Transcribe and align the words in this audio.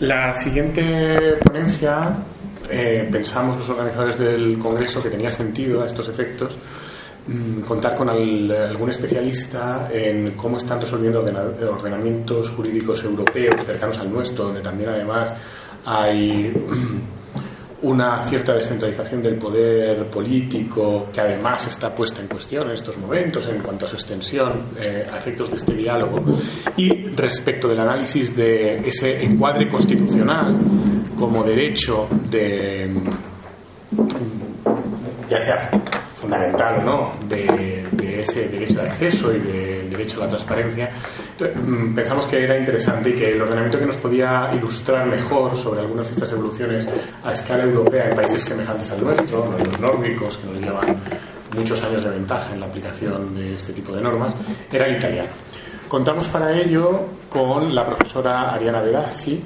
La 0.00 0.32
siguiente 0.32 1.36
ponencia, 1.44 2.16
eh, 2.70 3.08
pensamos 3.10 3.56
los 3.56 3.68
organizadores 3.68 4.18
del 4.18 4.58
Congreso 4.58 5.02
que 5.02 5.10
tenía 5.10 5.30
sentido 5.30 5.82
a 5.82 5.86
estos 5.86 6.06
efectos 6.08 6.56
mm, 7.26 7.60
contar 7.62 7.94
con 7.94 8.08
al- 8.08 8.50
algún 8.50 8.90
especialista 8.90 9.88
en 9.90 10.32
cómo 10.36 10.58
están 10.58 10.80
resolviendo 10.80 11.20
ordena- 11.24 11.68
ordenamientos 11.68 12.50
jurídicos 12.50 13.02
europeos 13.02 13.54
cercanos 13.66 13.98
al 13.98 14.12
nuestro, 14.12 14.44
donde 14.44 14.60
también 14.60 14.90
además 14.90 15.34
hay 15.84 16.52
una 17.82 18.22
cierta 18.24 18.54
descentralización 18.54 19.22
del 19.22 19.36
poder 19.38 20.04
político 20.06 21.06
que 21.12 21.20
además 21.20 21.66
está 21.68 21.94
puesta 21.94 22.20
en 22.20 22.26
cuestión 22.26 22.66
en 22.68 22.74
estos 22.74 22.96
momentos 22.98 23.46
en 23.46 23.60
cuanto 23.62 23.84
a 23.84 23.88
su 23.88 23.94
extensión 23.94 24.70
eh, 24.80 25.06
a 25.10 25.16
efectos 25.16 25.48
de 25.50 25.56
este 25.56 25.74
diálogo. 25.74 26.20
Y 26.76 26.97
respecto 27.18 27.68
del 27.68 27.80
análisis 27.80 28.34
de 28.34 28.76
ese 28.76 29.22
encuadre 29.22 29.68
constitucional 29.68 30.58
como 31.16 31.42
derecho 31.42 32.08
de 32.30 32.90
ya 35.28 35.38
sea 35.38 35.70
fundamental 36.14 36.78
o 36.78 36.82
no, 36.82 37.12
de, 37.28 37.86
de 37.92 38.20
ese 38.22 38.48
derecho 38.48 38.80
de 38.80 38.88
acceso 38.88 39.32
y 39.32 39.38
del 39.38 39.90
derecho 39.90 40.16
a 40.18 40.24
la 40.24 40.28
transparencia, 40.28 40.90
mm, 41.64 41.94
pensamos 41.94 42.26
que 42.26 42.42
era 42.42 42.58
interesante 42.58 43.10
y 43.10 43.14
que 43.14 43.30
el 43.32 43.42
ordenamiento 43.42 43.78
que 43.78 43.86
nos 43.86 43.98
podía 43.98 44.50
ilustrar 44.52 45.06
mejor 45.06 45.56
sobre 45.56 45.80
algunas 45.80 46.08
de 46.08 46.14
estas 46.14 46.32
evoluciones 46.32 46.86
a 47.22 47.32
escala 47.32 47.64
europea 47.64 48.08
en 48.08 48.16
países 48.16 48.42
semejantes 48.42 48.90
al 48.90 49.04
nuestro, 49.04 49.54
los 49.58 49.80
nórdicos, 49.80 50.38
que 50.38 50.46
nos 50.46 50.60
llevan 50.60 50.98
muchos 51.56 51.82
años 51.82 52.04
de 52.04 52.10
ventaja 52.10 52.54
en 52.54 52.60
la 52.60 52.66
aplicación 52.66 53.34
de 53.34 53.54
este 53.54 53.72
tipo 53.72 53.92
de 53.94 54.00
normas, 54.02 54.34
era 54.72 54.86
el 54.86 54.96
italiano. 54.96 55.28
Contamos 55.88 56.28
para 56.28 56.52
ello 56.56 57.06
con 57.28 57.74
la 57.74 57.86
profesora 57.86 58.52
Ariana 58.52 58.82
Verassi, 58.82 59.42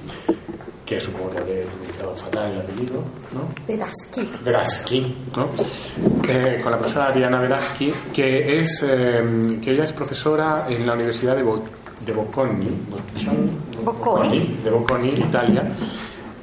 que 0.85 0.99
supongo 1.01 1.31
que 1.31 1.39
habré 1.39 1.65
utilizado 1.65 2.15
fatal 2.17 2.51
el 2.53 2.61
apellido, 2.61 2.97
¿no? 3.33 3.49
Veraschi. 3.67 4.31
Veraschi, 4.45 5.17
¿no? 5.37 5.51
Eh, 6.29 6.59
con 6.63 6.73
la 6.73 6.79
profesora 6.79 7.07
Ariana 7.07 7.41
Veraschi, 7.41 7.93
que 8.13 8.61
es 8.61 8.83
eh, 8.87 9.59
que 9.63 9.71
ella 9.71 9.85
es 9.85 9.93
profesora 9.93 10.67
en 10.69 10.87
la 10.87 10.95
Universidad 10.95 11.37
de, 11.37 11.45
Bo- 11.45 11.63
de 12.05 12.13
Bocconi, 12.13 12.67
Bocconi, 12.91 13.51
Bocconi. 13.85 14.57
de 14.63 14.71
Bocconi, 14.71 15.09
Italia. 15.11 15.63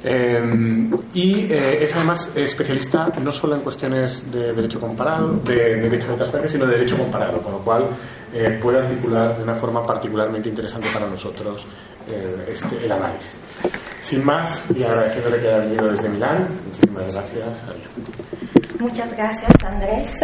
Eh, 0.02 0.90
y 1.12 1.52
eh, 1.52 1.84
es 1.84 1.94
además 1.94 2.30
especialista 2.34 3.12
no 3.20 3.30
solo 3.30 3.56
en 3.56 3.60
cuestiones 3.60 4.30
de 4.30 4.52
derecho 4.52 4.80
comparado, 4.80 5.34
de 5.44 5.76
derecho 5.76 6.08
de 6.08 6.16
transparencia, 6.16 6.58
sino 6.58 6.66
de 6.66 6.78
derecho 6.78 6.96
comparado, 6.96 7.42
con 7.42 7.52
lo 7.52 7.58
cual 7.58 7.88
eh, 8.32 8.58
puede 8.62 8.78
articular 8.78 9.36
de 9.36 9.42
una 9.42 9.56
forma 9.56 9.82
particularmente 9.82 10.48
interesante 10.48 10.88
para 10.92 11.06
nosotros 11.06 11.66
eh, 12.08 12.46
este, 12.48 12.84
el 12.84 12.92
análisis. 12.92 13.38
Sin 14.00 14.24
más, 14.24 14.64
y 14.74 14.82
agradeciéndole 14.82 15.40
que 15.40 15.48
haya 15.48 15.58
venido 15.58 15.88
desde 15.88 16.08
Milán, 16.08 16.48
muchísimas 16.64 17.12
gracias. 17.12 17.64
Adiós. 17.64 18.20
Muchas 18.80 19.14
gracias, 19.14 19.52
Andrés. 19.62 20.16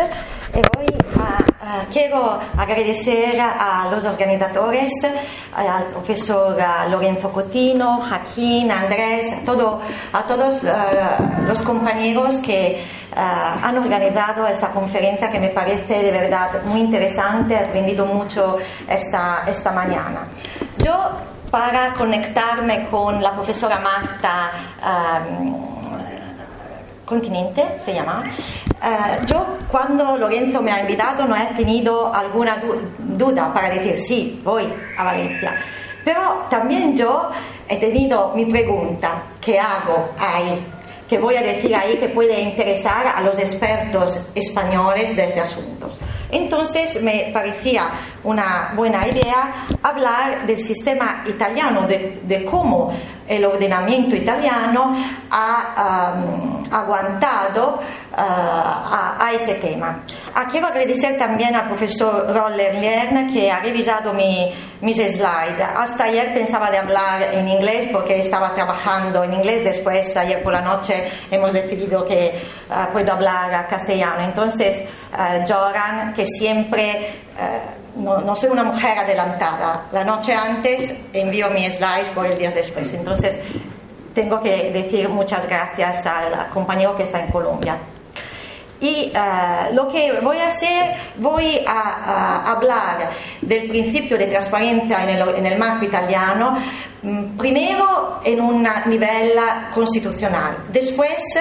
Y 0.54 0.58
hoy 0.78 0.86
ah, 1.18 1.38
ah, 1.38 1.55
quiero 1.92 2.38
agradecer 2.56 3.40
a 3.40 3.88
los 3.90 4.04
organizadores, 4.04 4.92
al 5.54 5.84
profesor 5.86 6.56
ah, 6.60 6.86
Lorenzo 6.88 7.30
Cotino, 7.30 8.00
Joaquín, 8.00 8.70
Andrés, 8.70 9.32
a, 9.32 9.44
todo- 9.44 9.80
a 10.12 10.22
todos 10.24 10.60
los 11.46 11.62
compañeros 11.62 12.34
que 12.38 12.84
han 13.14 13.78
organizado 13.78 14.46
esta 14.46 14.70
conferencia 14.70 15.30
que 15.30 15.40
me 15.40 15.48
parece 15.48 16.02
de 16.02 16.10
verdad 16.10 16.62
muy 16.64 16.80
interesante. 16.80 17.54
He 17.54 17.58
aprendido 17.58 18.04
mucho 18.06 18.58
esta, 18.88 19.44
esta 19.46 19.72
mañana. 19.72 20.28
Yo, 20.78 20.92
para 21.50 21.94
conectarme 21.94 22.86
con 22.90 23.22
la 23.22 23.32
profesora 23.32 23.78
Marta, 23.78 24.50
ah, 24.82 25.20
Continente 27.06 27.64
se 27.84 27.94
llama. 27.94 28.24
Eh, 28.82 29.18
yo 29.26 29.46
cuando 29.70 30.16
Lorenzo 30.16 30.60
me 30.60 30.72
ha 30.72 30.80
invitado 30.80 31.24
no 31.24 31.34
he 31.36 31.46
tenido 31.56 32.12
alguna 32.12 32.56
du- 32.56 32.80
duda 32.98 33.52
para 33.54 33.70
decir 33.70 33.96
sí, 33.96 34.40
voy 34.44 34.68
a 34.98 35.04
Valencia. 35.04 35.54
Pero 36.04 36.46
también 36.50 36.96
yo 36.96 37.30
he 37.68 37.76
tenido 37.78 38.32
mi 38.34 38.44
pregunta, 38.46 39.22
¿qué 39.40 39.58
hago 39.58 40.08
ahí? 40.18 40.60
Voy 41.20 41.36
a 41.36 41.42
decir 41.42 41.74
ahí 41.74 41.96
que 41.96 42.08
puede 42.08 42.40
interesar 42.40 43.06
a 43.06 43.20
los 43.20 43.38
expertos 43.38 44.20
españoles 44.34 45.14
de 45.16 45.24
ese 45.24 45.40
asunto. 45.40 45.88
Entonces 46.30 47.02
me 47.02 47.30
parecía 47.32 47.88
una 48.24 48.72
buena 48.74 49.06
idea 49.06 49.66
hablar 49.82 50.46
del 50.46 50.58
sistema 50.58 51.22
italiano, 51.26 51.86
de, 51.86 52.44
cómo 52.44 52.92
el 53.28 53.44
ordenamiento 53.44 54.16
italiano 54.16 54.96
ha 55.30 56.14
um, 56.16 56.64
aguantado 56.70 57.80
a, 58.16 59.26
a 59.26 59.32
ese 59.32 59.54
tema. 59.56 60.00
Ah, 60.34 60.46
quiero 60.50 60.68
agradecer 60.68 61.18
también 61.18 61.54
al 61.54 61.68
profesor 61.68 62.26
Roller 62.34 62.74
Liern 62.76 63.32
que 63.32 63.50
ha 63.50 63.60
revisado 63.60 64.14
mi, 64.14 64.52
mis 64.80 64.96
slides. 64.96 65.60
Hasta 65.76 66.04
ayer 66.04 66.32
pensaba 66.32 66.70
de 66.70 66.78
hablar 66.78 67.22
en 67.22 67.48
inglés 67.48 67.90
porque 67.92 68.20
estaba 68.20 68.54
trabajando 68.54 69.22
en 69.22 69.34
inglés, 69.34 69.64
después 69.64 70.16
ayer 70.16 70.42
por 70.42 70.54
la 70.54 70.62
noche 70.62 71.10
hemos 71.30 71.52
decidido 71.52 72.06
que 72.06 72.40
ah, 72.70 72.88
puedo 72.92 73.12
hablar 73.12 73.68
castellano. 73.68 74.22
Entonces, 74.22 74.84
ah, 75.12 75.44
Joran, 75.46 76.14
que 76.14 76.24
siempre 76.24 76.90
eh, 76.90 77.60
no, 77.96 78.18
no 78.18 78.34
soy 78.34 78.48
una 78.50 78.64
mujer 78.64 78.98
adelantada. 78.98 79.84
La 79.92 80.04
noche 80.04 80.32
antes 80.32 80.94
envío 81.12 81.50
mis 81.50 81.76
slides 81.76 82.08
por 82.14 82.26
el 82.26 82.38
día 82.38 82.50
después. 82.50 82.92
Entonces, 82.94 83.38
tengo 84.14 84.40
que 84.40 84.70
decir 84.72 85.06
muchas 85.10 85.46
gracias 85.46 86.06
al 86.06 86.48
compañero 86.48 86.96
que 86.96 87.02
está 87.02 87.20
en 87.20 87.30
Colombia. 87.30 87.76
Y 88.80 89.10
eh, 89.14 89.72
lo 89.72 89.88
que 89.88 90.12
voy 90.20 90.36
a 90.38 90.48
hacer, 90.48 90.94
voy 91.16 91.60
a, 91.66 92.50
hablar 92.50 93.10
del 93.40 93.68
principio 93.68 94.18
de 94.18 94.26
transparencia 94.26 95.02
en 95.04 95.46
el, 95.46 95.58
marco 95.58 95.86
italiano, 95.86 96.58
mm, 97.02 97.36
primero 97.38 98.20
en 98.24 98.40
un 98.40 98.68
nivel 98.86 99.32
constitucional, 99.74 100.58
después 100.70 101.38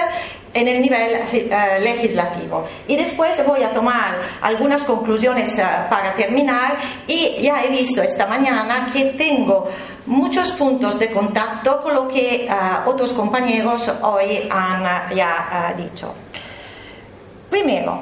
en 0.54 0.68
el 0.68 0.80
nivel 0.80 1.20
eh, 1.30 1.78
legislativo. 1.82 2.64
Y 2.88 2.96
después 2.96 3.44
voy 3.46 3.62
a 3.62 3.70
tomar 3.74 4.18
algunas 4.40 4.82
conclusiones 4.84 5.58
eh, 5.58 5.66
para 5.90 6.14
terminar 6.14 6.76
y 7.06 7.42
ya 7.42 7.62
he 7.64 7.68
visto 7.68 8.02
esta 8.02 8.26
mañana 8.26 8.88
que 8.90 9.04
tengo 9.18 9.68
muchos 10.06 10.50
puntos 10.52 10.98
de 10.98 11.10
contacto 11.10 11.82
con 11.82 11.94
lo 11.94 12.08
que 12.08 12.48
otros 12.86 13.12
compañeros 13.12 13.90
hoy 14.00 14.48
han 14.50 15.14
ya 15.14 15.74
dicho. 15.76 16.14
Primero, 17.50 18.00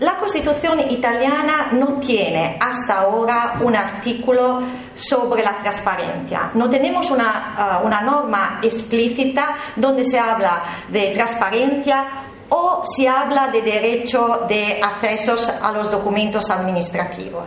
la 0.00 0.16
Constitución 0.16 0.80
italiana 0.90 1.70
no 1.72 1.94
tiene 1.94 2.56
hasta 2.60 3.00
ahora 3.00 3.54
un 3.60 3.74
artículo 3.74 4.62
sobre 4.94 5.42
la 5.42 5.58
transparencia. 5.58 6.52
No 6.54 6.70
tenemos 6.70 7.10
una, 7.10 7.80
uh, 7.82 7.86
una 7.86 8.00
norma 8.02 8.60
explícita 8.62 9.56
donde 9.74 10.04
se 10.04 10.16
habla 10.16 10.62
de 10.88 11.14
transparencia 11.14 12.06
o 12.48 12.84
se 12.84 13.08
habla 13.08 13.48
de 13.48 13.60
derecho 13.60 14.46
de 14.48 14.80
accesos 14.80 15.48
a 15.48 15.72
los 15.72 15.90
documentos 15.90 16.48
administrativos. 16.48 17.44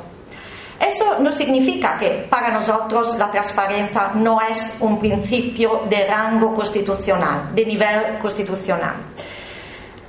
Eso 0.77 1.19
no 1.19 1.31
significa 1.31 1.97
que 1.97 2.27
para 2.29 2.49
nosotros 2.51 3.15
la 3.17 3.31
transparencia 3.31 4.11
no 4.15 4.41
es 4.41 4.75
un 4.81 4.99
principio 4.99 5.83
de 5.89 6.05
rango 6.05 6.53
constitucional, 6.53 7.55
de 7.55 7.65
nivel 7.65 8.17
constitucional. 8.21 8.95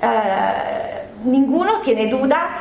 Uh, 0.03 1.02
ninguno 1.25 1.81
tiene 1.81 2.07
duda 2.09 2.59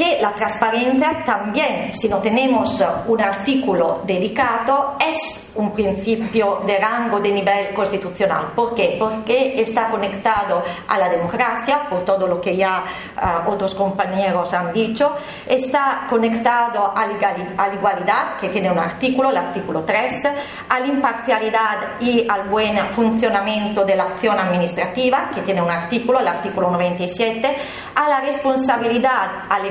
que 0.00 0.18
la 0.18 0.34
transparencia 0.34 1.22
también, 1.26 1.92
si 1.92 2.08
no 2.08 2.20
tenemos 2.20 2.82
un 3.06 3.20
artículo 3.20 4.00
dedicado, 4.06 4.96
es 4.98 5.50
un 5.56 5.72
principio 5.72 6.62
de 6.66 6.78
rango 6.78 7.20
de 7.20 7.30
nivel 7.32 7.74
constitucional. 7.74 8.52
¿Por 8.54 8.74
qué? 8.74 8.96
Porque 8.98 9.60
está 9.60 9.90
conectado 9.90 10.62
a 10.88 10.98
la 10.98 11.08
democracia, 11.08 11.82
por 11.90 12.02
todo 12.04 12.26
lo 12.26 12.40
que 12.40 12.56
ya 12.56 12.82
uh, 13.16 13.50
otros 13.50 13.74
compañeros 13.74 14.52
han 14.54 14.72
dicho, 14.72 15.16
está 15.46 16.06
conectado 16.08 16.92
a 16.96 17.06
la 17.06 17.74
igualdad, 17.74 18.38
que 18.40 18.48
tiene 18.48 18.70
un 18.70 18.78
artículo, 18.78 19.28
el 19.28 19.36
artículo 19.36 19.82
3, 19.84 20.22
a 20.68 20.80
la 20.80 20.86
imparcialidad 20.86 22.00
y 22.00 22.26
al 22.26 22.48
buen 22.48 22.78
funcionamiento 22.94 23.84
de 23.84 23.96
la 23.96 24.04
acción 24.04 24.38
administrativa, 24.38 25.30
que 25.34 25.42
tiene 25.42 25.60
un 25.60 25.70
artículo, 25.70 26.20
el 26.20 26.28
artículo 26.28 26.70
97, 26.70 27.56
a 27.94 28.08
la 28.08 28.20
responsabilidad, 28.20 29.44
a 29.48 29.58
la 29.58 29.66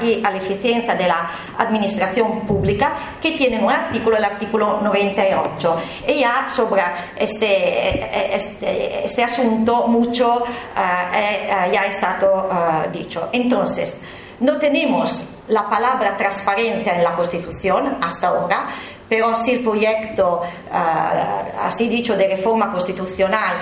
y 0.00 0.24
a 0.24 0.30
la 0.30 0.36
eficiencia 0.36 0.94
de 0.94 1.06
la 1.08 1.30
administración 1.58 2.40
pública, 2.46 3.16
que 3.20 3.32
tiene 3.32 3.62
un 3.62 3.70
artículo, 3.70 4.16
el 4.16 4.24
artículo 4.24 4.80
97 4.80 5.12
98 5.12 5.76
y 6.08 6.20
ya 6.20 6.48
sobre 6.48 6.82
este, 7.16 8.34
este, 8.36 9.04
este 9.04 9.24
asunto 9.24 9.86
mucho 9.88 10.44
eh, 10.44 11.48
eh, 11.48 11.70
ya 11.72 11.82
ha 11.82 11.86
estado 11.86 12.48
eh, 12.50 12.90
dicho. 12.92 13.28
Entonces, 13.32 13.98
no 14.40 14.58
tenemos 14.58 15.24
la 15.48 15.68
palabra 15.68 16.16
transparencia 16.16 16.96
en 16.96 17.04
la 17.04 17.14
Constitución 17.14 17.98
hasta 18.00 18.28
ahora, 18.28 18.68
pero 19.08 19.36
si 19.36 19.52
el 19.52 19.60
proyecto, 19.60 20.40
así 20.72 21.86
dicho, 21.86 22.16
de 22.16 22.28
reforma 22.28 22.72
constitucional, 22.72 23.56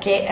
que 0.00 0.26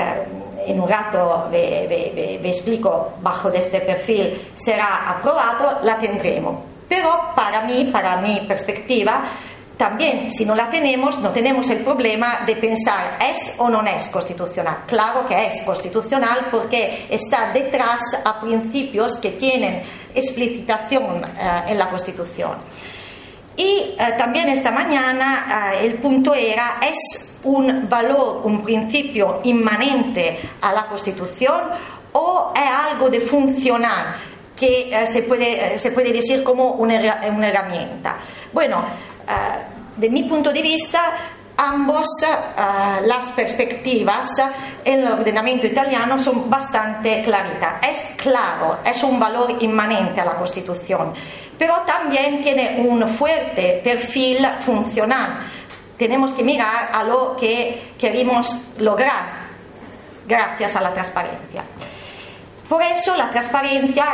en 0.67 0.81
un 0.81 0.89
rato 0.89 1.49
me 1.51 2.49
explico 2.49 3.15
bajo 3.21 3.51
este 3.51 3.81
perfil, 3.81 4.51
será 4.55 5.11
aprobado, 5.11 5.81
la 5.83 5.99
tendremos. 5.99 6.57
Pero 6.89 7.33
para 7.35 7.63
mí, 7.63 7.89
para 7.93 8.21
mi 8.21 8.41
perspectiva, 8.47 9.25
también, 9.77 10.31
si 10.31 10.47
no 10.47 10.55
la 10.55 10.71
tenemos, 10.71 11.19
no 11.19 11.31
tenemos 11.31 11.69
el 11.69 11.79
problema 11.79 12.41
de 12.47 12.57
pensar 12.57 13.19
es 13.21 13.55
o 13.59 13.69
no 13.69 13.83
es 13.83 14.09
constitucional. 14.09 14.85
Claro 14.87 15.27
que 15.27 15.49
es 15.49 15.63
constitucional 15.63 16.47
porque 16.51 17.07
está 17.11 17.53
detrás 17.53 18.01
a 18.25 18.41
principios 18.41 19.19
que 19.19 19.33
tienen 19.33 19.83
explicitación 20.15 21.23
eh, 21.25 21.63
en 21.69 21.79
la 21.79 21.91
Constitución. 21.91 22.57
Y 23.55 23.97
eh, 23.99 24.15
también 24.17 24.49
esta 24.49 24.71
mañana 24.71 25.75
eh, 25.75 25.87
el 25.87 25.95
punto 25.99 26.33
era, 26.35 26.79
¿es 26.81 27.36
un 27.47 27.89
valor, 27.89 28.43
un 28.45 28.63
principio 28.63 29.41
inmanente 29.45 30.39
a 30.61 30.73
la 30.73 30.87
Constitución 30.87 31.61
o 32.13 32.53
es 32.55 32.93
algo 32.93 33.09
de 33.09 33.21
funcional? 33.21 34.17
que 34.57 35.07
se, 35.07 35.23
puede, 35.23 35.79
se 35.79 35.91
puede 35.91 36.15
decir 36.15 36.43
como 36.43 36.73
una, 36.73 36.95
herramienta. 36.95 38.17
Bueno, 38.55 38.87
eh, 39.29 39.33
de 39.99 40.09
mi 40.09 40.23
punto 40.23 40.51
de 40.51 40.63
vista, 40.63 41.13
ambos 41.57 42.07
uh, 42.23 43.07
las 43.07 43.33
perspectivas 43.33 44.31
en 44.85 45.01
el 45.01 45.13
ordenamiento 45.13 45.67
italiano 45.67 46.19
son 46.19 46.49
bastante 46.51 47.23
claritas. 47.23 47.75
Es 47.89 48.05
claro, 48.17 48.79
es 48.85 49.03
un 49.03 49.19
valor 49.19 49.57
inmanente 49.61 50.21
a 50.21 50.25
la 50.25 50.35
Constitución, 50.37 51.15
pero 51.59 51.83
también 51.87 52.43
tiene 52.43 52.85
un 52.87 53.17
fuerte 53.17 53.81
perfil 53.83 54.47
funcional. 54.65 55.47
Tenemos 55.97 56.33
que 56.33 56.43
mirar 56.43 56.91
a 56.93 57.03
lo 57.05 57.37
que 57.37 57.93
queremos 57.99 58.57
lograr 58.79 59.47
gracias 60.27 60.77
a 60.77 60.81
la 60.81 60.93
transparencia. 60.93 61.65
Por 62.69 62.83
eso 62.83 63.15
la 63.15 63.31
transparencia 63.31 64.05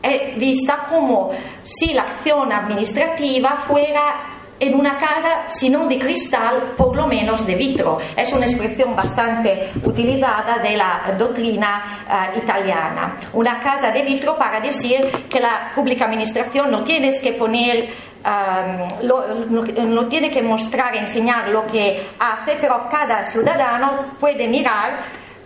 è 0.00 0.34
vista 0.36 0.86
come 0.88 1.36
si 1.62 1.92
la 1.92 2.02
acción 2.02 2.52
administrativa 2.52 3.64
fuera 3.66 4.32
en 4.58 4.74
una 4.74 4.98
casa, 4.98 5.48
si 5.48 5.68
no 5.68 5.86
de 5.88 5.98
cristal, 5.98 6.74
por 6.76 6.94
lo 6.94 7.06
menos 7.06 7.44
de 7.46 7.54
vitro. 7.54 7.98
Es 8.16 8.32
una 8.32 8.46
expresión 8.46 8.94
bastante 8.94 9.72
utilizada 9.82 10.58
de 10.58 10.76
la 10.76 11.14
doctrina 11.18 12.04
uh, 12.06 12.38
italiana. 12.38 13.16
Una 13.32 13.58
casa 13.60 13.90
de 13.90 14.02
vitro 14.02 14.36
para 14.36 14.60
decir 14.60 15.26
que 15.28 15.40
la 15.40 15.72
pública 15.74 16.04
administración 16.04 16.70
no 16.70 16.84
tienes 16.84 17.20
que 17.20 17.32
poner 17.32 17.88
no, 18.24 20.06
tiene 20.08 20.30
que 20.30 20.42
mostrar, 20.42 20.96
enseñar 20.96 21.48
lo 21.48 21.66
que 21.66 22.08
hace, 22.18 22.56
pero 22.60 22.88
cada 22.90 23.24
ciudadano 23.24 24.16
puede 24.18 24.48
mirar 24.48 24.98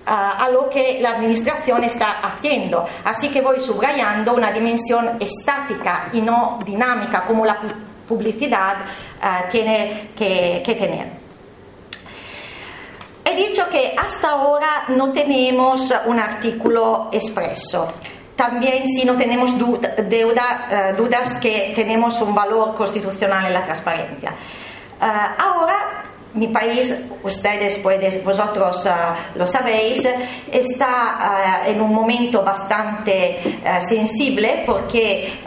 a 0.07 0.49
lo 0.51 0.71
que 0.71 0.99
la 1.01 1.11
administración 1.11 1.85
está 1.85 2.21
haciendo. 2.21 2.87
Así 3.05 3.29
que 3.29 3.43
voy 3.43 3.61
subrayando 3.61 4.35
una 4.35 4.51
dimensión 4.51 5.19
estática 5.21 6.09
y 6.13 6.23
no 6.23 6.59
dinámica 6.65 7.25
como 7.27 7.45
la 7.45 7.59
publicidad 8.09 8.77
uh, 9.23 9.51
tiene 9.51 10.11
que, 10.17 10.63
que 10.65 10.75
tener. 10.75 11.19
He 13.23 13.37
dicho 13.37 13.69
que 13.69 13.95
hasta 13.95 14.31
ahora 14.31 14.85
no 14.89 15.13
tenemos 15.13 15.93
un 16.07 16.19
artículo 16.19 17.11
expreso. 17.13 17.93
También 18.39 18.87
si 18.87 19.05
no 19.05 19.17
tenemos 19.17 19.59
duda, 19.59 19.97
deuda, 20.09 20.93
uh, 20.93 20.97
dudas 20.97 21.41
que 21.41 21.73
tenemos 21.75 22.21
un 22.21 22.33
valor 22.33 22.73
constitucional 22.77 23.47
en 23.47 23.53
la 23.53 23.65
transparencia. 23.65 24.31
Uh, 24.31 25.05
ahora 25.37 26.05
mi 26.35 26.47
país, 26.47 26.95
ustedes 27.25 27.79
pueden, 27.79 28.23
vosotros 28.23 28.87
uh, 28.87 29.37
lo 29.37 29.45
sabéis, 29.45 30.07
está 30.53 31.65
en 31.67 31.81
un 31.81 31.93
momento 31.93 32.45
bastante 32.45 33.59
sensible 33.81 34.63
porque 34.65 35.41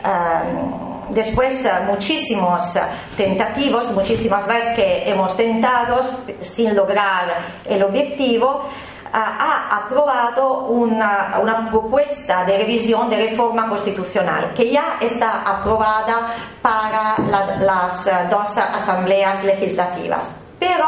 después 1.12 1.66
muchísimos 1.88 2.78
tentativos, 3.16 3.90
muchísimas 3.92 4.46
veces 4.46 4.76
que 4.76 5.10
hemos 5.10 5.38
tentado 5.38 6.02
sin 6.42 6.76
lograr 6.76 7.38
el 7.64 7.84
objetivo, 7.84 8.64
ha 9.14 9.78
aprobado 9.78 10.66
una, 10.66 11.68
propuesta 11.70 12.44
de 12.46 12.58
revisión 12.58 13.10
de 13.10 13.30
reforma 13.30 13.68
constitucional 13.68 14.54
que 14.54 14.72
ya 14.72 14.98
está 15.00 15.42
aprobada 15.46 16.34
para 16.62 17.16
la, 17.30 17.56
las 17.58 18.30
dos 18.30 18.58
asambleas 18.58 19.44
legislativas 19.44 20.34
pero 20.62 20.86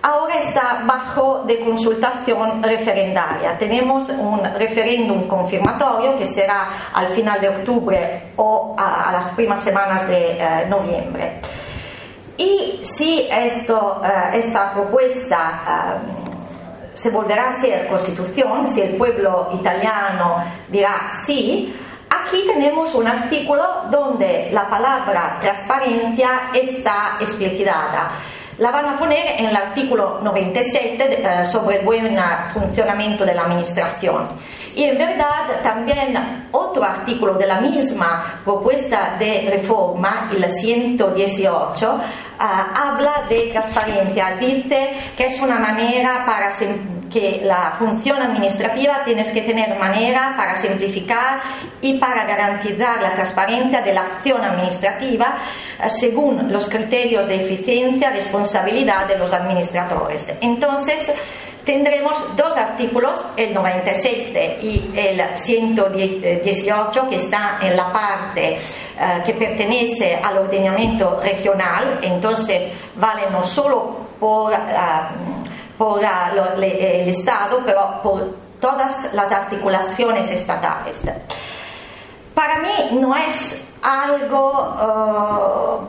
ahora 0.00 0.38
está 0.38 0.82
bajo 0.86 1.42
de 1.46 1.60
consultación 1.60 2.62
referendaria. 2.62 3.58
Tenemos 3.58 4.08
un 4.08 4.42
referéndum 4.54 5.28
confirmatorio 5.28 6.16
que 6.16 6.26
será 6.26 6.68
al 6.94 7.08
final 7.08 7.38
de 7.38 7.48
octubre 7.50 8.32
o 8.36 8.74
a, 8.78 9.12
las 9.12 9.26
primeras 9.34 9.62
semanas 9.62 10.08
de 10.08 10.38
eh, 10.40 10.66
noviembre. 10.66 11.40
Y 12.38 12.80
si 12.82 13.28
esto, 13.30 14.00
eh, 14.02 14.38
esta 14.38 14.72
propuesta 14.72 15.60
eh, 15.68 16.25
se 16.96 17.10
volverá 17.10 17.50
a 17.50 17.52
ser 17.52 17.86
constitución, 17.86 18.68
si 18.68 18.80
el 18.80 18.96
pueblo 18.96 19.50
italiano 19.52 20.42
dirá 20.68 21.06
sí, 21.08 21.72
Aquí 22.08 22.44
tenemos 22.46 22.94
un 22.94 23.08
artículo 23.08 23.88
donde 23.90 24.48
la 24.52 24.70
palabra 24.70 25.38
transparencia 25.40 26.50
está 26.54 27.16
explicitada 27.20 28.12
la 28.58 28.70
van 28.70 28.86
a 28.86 28.98
poner 28.98 29.38
en 29.38 29.46
el 29.46 29.56
artículo 29.56 30.20
97 30.22 31.04
eh, 31.10 31.46
sobre 31.46 31.80
el 31.80 31.84
buen 31.84 32.16
funcionamiento 32.54 33.24
de 33.24 33.34
la 33.34 33.42
administración. 33.42 34.28
Y 34.76 34.84
en 34.84 34.98
verdad 34.98 35.62
también 35.62 36.48
otro 36.52 36.84
artículo 36.84 37.32
de 37.34 37.46
la 37.46 37.62
misma 37.62 38.40
propuesta 38.44 39.16
de 39.18 39.48
reforma, 39.50 40.30
el 40.30 40.46
118, 40.52 42.00
eh, 42.00 42.38
habla 42.38 43.22
de 43.26 43.48
transparencia. 43.52 44.36
Dice 44.38 44.90
que 45.16 45.28
es 45.28 45.40
una 45.40 45.58
manera 45.58 46.24
para 46.26 46.52
que 47.10 47.40
la 47.42 47.76
función 47.78 48.20
administrativa 48.20 49.02
tienes 49.02 49.30
que 49.30 49.40
tener 49.40 49.78
manera 49.78 50.34
para 50.36 50.60
simplificar 50.60 51.40
y 51.80 51.98
para 51.98 52.26
garantizar 52.26 53.00
la 53.00 53.14
transparencia 53.14 53.80
de 53.80 53.94
la 53.94 54.02
acción 54.02 54.44
administrativa 54.44 55.38
eh, 55.82 55.88
según 55.88 56.52
los 56.52 56.68
criterios 56.68 57.26
de 57.26 57.46
eficiencia 57.46 58.10
y 58.10 58.16
responsabilidad 58.16 59.06
de 59.06 59.16
los 59.16 59.32
administradores. 59.32 60.34
Entonces, 60.42 61.10
tendremos 61.66 62.16
dos 62.36 62.56
artículos, 62.56 63.22
el 63.36 63.52
97 63.52 64.58
y 64.62 64.92
el 64.94 65.20
118, 65.36 67.08
que 67.10 67.16
está 67.16 67.58
en 67.60 67.76
la 67.76 67.92
parte 67.92 68.58
uh, 68.96 69.22
que 69.24 69.34
pertenece 69.34 70.14
al 70.14 70.38
ordenamiento 70.38 71.20
regional, 71.20 71.98
entonces 72.00 72.70
vale 72.94 73.28
no 73.30 73.42
solo 73.42 74.06
por 74.18 74.52
uh, 74.52 74.56
por 75.76 76.00
le, 76.56 77.02
el 77.02 77.08
Estado, 77.10 77.60
pero 77.66 78.00
por 78.02 78.34
todas 78.60 79.12
las 79.12 79.30
articulaciones 79.30 80.30
estatales. 80.30 81.02
Para 82.34 82.60
mí 82.60 82.70
no 82.92 83.14
es 83.14 83.62
algo 83.82 85.86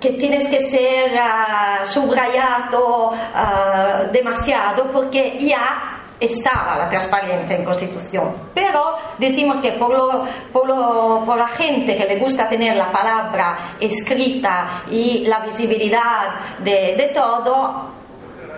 que 0.00 0.10
tienes 0.12 0.46
que 0.46 0.60
ser 0.60 1.12
uh, 1.12 1.86
subrayado 1.86 3.10
uh, 3.10 4.12
demasiado 4.12 4.90
porque 4.92 5.36
ya 5.40 5.96
estaba 6.18 6.78
la 6.78 6.88
transparencia 6.88 7.56
en 7.56 7.64
Constitución, 7.64 8.34
pero 8.54 8.96
decimos 9.18 9.58
que 9.58 9.72
por, 9.72 9.90
lo, 9.90 10.26
por, 10.52 10.66
lo, 10.66 11.22
por, 11.26 11.36
la 11.36 11.48
gente 11.48 11.94
que 11.94 12.06
le 12.06 12.16
gusta 12.16 12.48
tener 12.48 12.76
la 12.76 12.90
palabra 12.90 13.74
escrita 13.80 14.82
y 14.90 15.26
la 15.26 15.40
visibilidad 15.40 16.56
de, 16.60 16.94
de 16.96 17.10
todo, 17.14 17.95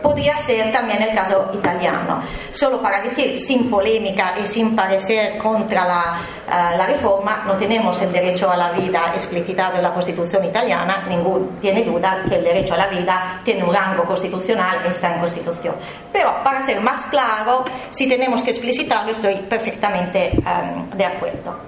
podría 0.03 0.37
ser 0.39 0.73
también 0.73 1.03
el 1.03 1.15
caso 1.15 1.51
italiano. 1.53 2.23
Solo 2.53 2.81
para 2.81 3.01
decir, 3.01 3.39
sin 3.39 3.71
polémica 3.71 4.35
y 4.43 4.47
sin 4.47 4.75
parecer 4.75 5.39
contra 5.39 5.85
la, 5.85 6.21
uh, 6.47 6.77
la, 6.77 6.87
reforma, 6.87 7.45
no 7.47 7.55
tenemos 7.57 8.01
el 8.03 8.13
derecho 8.13 8.51
a 8.51 8.57
la 8.57 8.73
vida 8.73 9.13
explicitado 9.13 9.77
en 9.77 9.83
la 9.83 9.93
Constitución 9.93 10.45
italiana, 10.45 11.05
ningún 11.09 11.59
tiene 11.61 11.85
duda 11.85 12.25
que 12.29 12.37
el 12.37 12.45
derecho 12.45 12.75
a 12.75 12.79
la 12.79 12.87
vida 12.89 13.41
tiene 13.45 13.65
un 13.65 13.75
rango 13.75 14.05
constitucional 14.05 14.85
está 14.87 15.15
en 15.15 15.21
Constitución. 15.21 15.75
Pero 16.13 16.43
para 16.43 16.63
ser 16.63 16.81
más 16.81 17.07
claro, 17.07 17.65
si 17.91 18.09
tenemos 18.09 18.43
que 18.43 18.51
explicitarlo, 18.51 19.13
estoy 19.13 19.37
perfectamente 19.37 20.33
um, 20.39 20.91
de 20.97 21.05
acuerdo. 21.05 21.59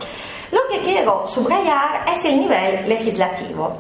Lo 0.51 0.67
que 0.69 0.81
quiero 0.81 1.27
subrayar 1.29 2.05
es 2.13 2.25
el 2.25 2.41
nivel 2.41 2.89
legislativo 2.89 3.79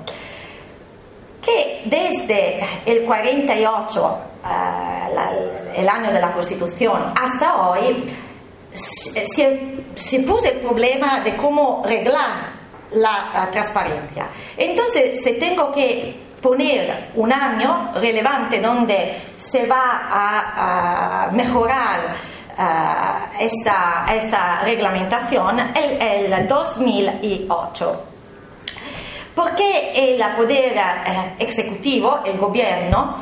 que 1.40 1.82
desde 1.86 2.60
el 2.86 3.04
48 3.04 4.02
uh, 4.02 4.46
la, 4.46 5.32
el 5.74 5.88
año 5.88 6.12
de 6.12 6.20
la 6.20 6.32
Constitución 6.32 7.12
hasta 7.20 7.68
hoy, 7.68 8.04
se, 8.72 9.84
se 9.96 10.20
puso 10.20 10.46
el 10.46 10.60
problema 10.60 11.20
de 11.20 11.36
cómo 11.36 11.82
reglar 11.84 12.60
la, 12.92 13.48
transparencia. 13.50 14.28
Entonces, 14.56 15.22
si 15.22 15.38
tengo 15.38 15.70
que 15.72 16.20
poner 16.40 17.10
un 17.14 17.32
año 17.32 17.92
relevante 17.94 18.60
donde 18.60 19.20
se 19.36 19.66
va 19.66 20.08
a, 20.10 21.28
mejorar 21.32 22.14
uh, 22.58 23.42
esta, 23.42 24.06
esta, 24.14 24.62
reglamentación, 24.62 25.60
el, 25.76 26.32
el 26.32 26.48
2008 26.48 28.09
porque 29.34 29.92
el 29.94 30.36
poder 30.36 30.76
eh, 30.76 31.34
ejecutivo, 31.38 32.20
el 32.24 32.38
gobierno, 32.38 33.16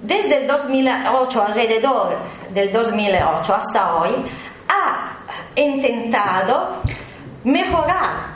desde 0.00 0.38
el 0.38 0.46
2008, 0.46 1.42
alrededor 1.42 2.18
del 2.50 2.72
2008 2.72 3.54
hasta 3.54 3.96
hoy, 3.96 4.10
ha 4.68 5.12
intentado 5.54 6.82
mejorar 7.44 8.32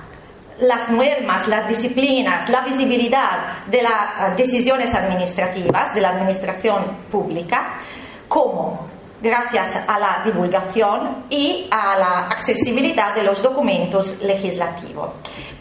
las 0.60 0.88
normas, 0.88 1.46
las 1.48 1.68
disciplinas, 1.68 2.48
la 2.48 2.62
visibilidad 2.62 3.64
de 3.66 3.82
las 3.82 4.36
decisiones 4.36 4.94
administrativas, 4.94 5.94
de 5.94 6.00
la 6.00 6.10
administración 6.10 6.84
pública, 7.10 7.74
como 8.28 8.88
gracias 9.20 9.76
a 9.86 9.98
la 9.98 10.22
divulgación 10.24 11.24
y 11.30 11.68
a 11.70 11.96
la 11.96 12.18
accesibilidad 12.26 13.14
de 13.14 13.22
los 13.22 13.42
documentos 13.42 14.20
legislativos. 14.22 15.10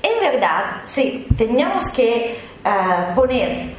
En 0.01 0.19
verdad, 0.19 0.81
sí, 0.85 1.27
teníamos 1.37 1.89
que 1.89 2.37
uh, 2.63 3.15
poner 3.15 3.75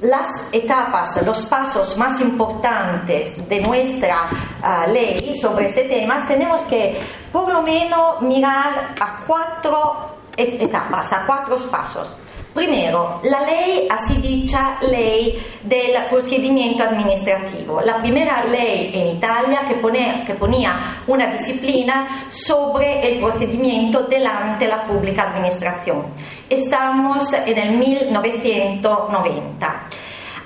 las 0.00 0.28
etapas, 0.52 1.24
los 1.24 1.44
pasos 1.46 1.96
más 1.96 2.20
importantes 2.20 3.48
de 3.48 3.60
nuestra 3.60 4.28
uh, 4.62 4.90
ley 4.90 5.34
sobre 5.40 5.66
este 5.66 5.84
tema, 5.84 6.24
tenemos 6.26 6.62
que 6.64 7.00
por 7.32 7.50
lo 7.50 7.62
menos 7.62 8.20
mirar 8.22 8.94
a 9.00 9.24
cuatro 9.26 10.16
etapas, 10.36 11.12
a 11.12 11.24
cuatro 11.26 11.56
pasos. 11.70 12.14
Primero, 12.56 13.20
la 13.24 13.42
ley, 13.42 13.86
así 13.90 14.16
dicha 14.16 14.78
ley 14.80 15.38
del 15.62 15.92
procedimiento 16.08 16.84
administrativo, 16.84 17.82
la 17.82 17.98
primera 17.98 18.46
ley 18.46 18.92
en 18.94 19.08
Italia 19.18 19.60
que, 19.68 19.74
pone, 19.74 20.24
que 20.26 20.32
ponía 20.32 21.02
una 21.06 21.26
disciplina 21.26 22.24
sobre 22.30 23.06
el 23.06 23.20
procedimiento 23.20 24.04
delante 24.04 24.64
de 24.64 24.70
la 24.70 24.86
pública 24.86 25.24
administración. 25.24 26.06
Estamos 26.48 27.30
en 27.34 27.58
el 27.58 27.76
1990. 27.76 29.82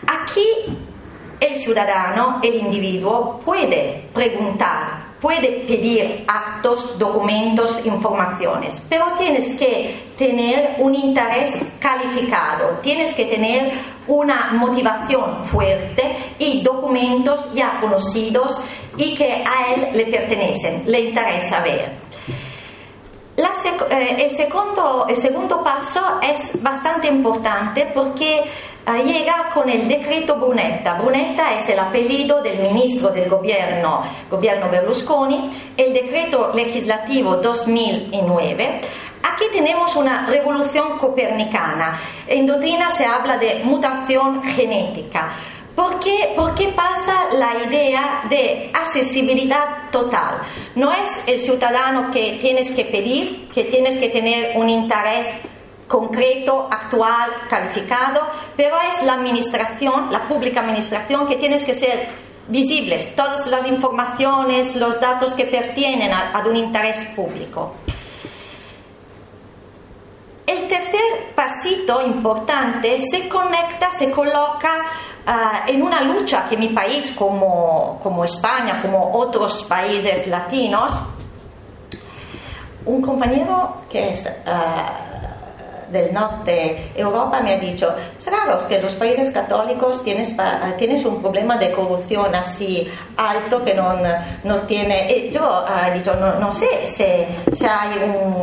Aquí 0.08 0.46
el 1.38 1.56
ciudadano, 1.58 2.40
el 2.42 2.56
individuo, 2.56 3.40
puede 3.44 4.08
preguntar 4.12 5.09
puede 5.20 5.64
pedir 5.66 6.24
actos, 6.26 6.98
documentos, 6.98 7.84
informaciones, 7.84 8.82
pero 8.88 9.12
tienes 9.18 9.58
que 9.58 10.12
tener 10.16 10.76
un 10.78 10.94
interés 10.94 11.60
calificado, 11.78 12.78
tienes 12.82 13.12
que 13.14 13.26
tener 13.26 13.72
una 14.06 14.52
motivación 14.54 15.44
fuerte 15.44 16.34
y 16.38 16.62
documentos 16.62 17.52
ya 17.54 17.78
conocidos 17.80 18.58
y 18.96 19.14
que 19.14 19.32
a 19.32 19.74
él 19.74 19.88
le 19.94 20.06
pertenecen, 20.06 20.82
le 20.86 21.00
interesa 21.00 21.60
ver. 21.60 22.00
Eh, 23.90 24.16
el, 24.18 24.30
segundo, 24.36 25.06
el 25.08 25.16
segundo 25.16 25.62
paso 25.62 26.00
es 26.22 26.62
bastante 26.62 27.08
importante 27.08 27.90
porque 27.94 28.42
llega 29.04 29.50
con 29.54 29.68
el 29.68 29.88
decreto 29.88 30.36
Brunetta. 30.36 30.94
Brunetta 30.94 31.58
es 31.58 31.68
el 31.68 31.78
apellido 31.78 32.42
del 32.42 32.60
ministro 32.72 33.10
del 33.10 33.28
gobierno, 33.28 34.02
gobierno 34.30 34.68
Berlusconi, 34.68 35.50
el 35.76 35.92
decreto 35.92 36.52
legislativo 36.54 37.36
2009. 37.36 38.80
Aquí 39.22 39.44
tenemos 39.52 39.94
una 39.96 40.26
revolución 40.26 40.98
copernicana. 40.98 42.00
En 42.26 42.46
doctrina 42.46 42.90
se 42.90 43.04
habla 43.04 43.36
de 43.36 43.62
mutación 43.64 44.42
genética. 44.42 45.36
¿Por 45.74 45.98
qué? 46.00 46.32
Porque 46.36 46.68
pasa 46.68 47.28
la 47.38 47.52
idea 47.66 48.22
de 48.28 48.70
accesibilidad 48.72 49.90
total. 49.90 50.42
No 50.74 50.92
es 50.92 51.22
el 51.26 51.38
ciudadano 51.38 52.10
que 52.10 52.38
tienes 52.40 52.70
que 52.70 52.84
pedir, 52.84 53.48
que 53.48 53.64
tienes 53.64 53.96
que 53.98 54.08
tener 54.08 54.56
un 54.56 54.68
interés 54.68 55.26
concreto, 55.90 56.68
actual, 56.70 57.30
calificado, 57.48 58.20
pero 58.56 58.76
es 58.88 59.02
la 59.02 59.14
administración, 59.14 60.12
la 60.12 60.28
pública 60.28 60.60
administración, 60.60 61.26
que 61.26 61.34
tienes 61.34 61.64
que 61.64 61.74
ser 61.74 62.06
visibles, 62.46 63.16
todas 63.16 63.44
las 63.48 63.66
informaciones, 63.66 64.76
los 64.76 65.00
datos 65.00 65.34
que 65.34 65.46
pertienen 65.46 66.12
a, 66.12 66.44
un 66.48 66.54
interés 66.54 66.96
público. 67.16 67.74
El 70.46 70.68
tercer 70.68 71.34
pasito 71.34 72.00
importante 72.06 73.00
se 73.00 73.28
conecta, 73.28 73.90
se 73.90 74.12
coloca 74.12 74.86
uh, 75.26 75.68
en 75.68 75.82
una 75.82 76.02
lucha 76.02 76.48
que 76.48 76.56
mi 76.56 76.68
país, 76.68 77.12
como, 77.18 77.98
como 78.00 78.24
España, 78.24 78.80
como 78.80 79.10
otros 79.12 79.64
países 79.64 80.28
latinos, 80.28 80.92
un 82.86 83.02
compañero 83.02 83.82
que 83.90 84.10
es 84.10 84.26
uh, 84.26 85.09
del 85.90 86.12
norte. 86.12 86.92
Europa 86.94 87.40
me 87.40 87.54
ha 87.54 87.58
dicho, 87.58 87.92
es 88.18 88.26
raro 88.26 88.58
que 88.66 88.80
los 88.80 88.94
países 88.94 89.30
católicos 89.30 90.02
tienes, 90.04 90.34
tienes 90.78 91.04
un 91.04 91.20
problema 91.20 91.56
de 91.56 91.72
corrupción 91.72 92.34
así 92.34 92.90
alto 93.16 93.62
que 93.64 93.74
no, 93.74 93.94
no 94.44 94.56
tiene... 94.62 95.30
Yo 95.30 95.64
he 95.86 95.98
dicho, 95.98 96.14
no, 96.14 96.38
no 96.38 96.50
sé 96.50 96.86
si, 96.86 97.04
si 97.56 97.64
hay 97.64 97.98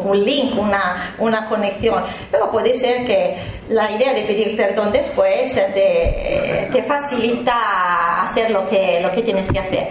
un, 0.05 0.23
link, 0.23 0.57
una, 0.57 1.15
una 1.19 1.47
conexión, 1.47 2.03
pero 2.31 2.51
puede 2.51 2.73
ser 2.73 3.05
que 3.05 3.37
la 3.69 3.91
idea 3.91 4.13
de 4.13 4.21
pedir 4.21 4.55
perdón 4.55 4.91
después 4.91 5.53
te, 5.53 6.69
te 6.71 6.83
facilita 6.83 8.23
hacer 8.23 8.51
lo 8.51 8.67
que, 8.69 8.99
lo 9.01 9.11
que 9.11 9.21
tienes 9.21 9.49
que 9.51 9.59
hacer. 9.59 9.87